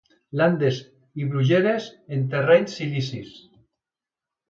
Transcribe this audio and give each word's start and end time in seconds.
Landes 0.39 0.79
i 1.21 1.27
brugueres 1.35 1.91
en 2.17 2.27
terrenys 2.35 2.77
silicis. 2.83 3.33